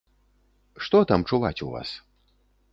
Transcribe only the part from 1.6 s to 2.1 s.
у вас?